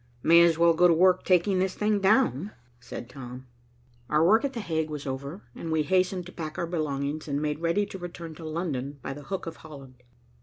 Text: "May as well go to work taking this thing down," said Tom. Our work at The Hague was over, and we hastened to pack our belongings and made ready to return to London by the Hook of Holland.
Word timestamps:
"May 0.23 0.41
as 0.41 0.57
well 0.57 0.73
go 0.73 0.87
to 0.87 0.93
work 0.95 1.23
taking 1.25 1.59
this 1.59 1.75
thing 1.75 1.99
down," 1.99 2.53
said 2.79 3.07
Tom. 3.07 3.45
Our 4.09 4.25
work 4.25 4.43
at 4.43 4.53
The 4.53 4.59
Hague 4.59 4.89
was 4.89 5.05
over, 5.05 5.43
and 5.53 5.71
we 5.71 5.83
hastened 5.83 6.25
to 6.25 6.31
pack 6.31 6.57
our 6.57 6.65
belongings 6.65 7.27
and 7.27 7.39
made 7.39 7.59
ready 7.59 7.85
to 7.85 7.99
return 7.99 8.33
to 8.37 8.43
London 8.43 8.97
by 9.03 9.13
the 9.13 9.21
Hook 9.25 9.45
of 9.45 9.57
Holland. 9.57 10.01